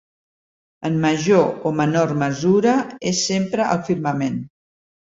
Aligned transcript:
En 0.89 0.95
major 1.03 1.45
o 1.71 1.73
menor 1.83 2.15
mesura, 2.25 2.75
és 3.13 3.25
sempre 3.31 3.71
al 3.77 3.89
firmament. 3.93 4.43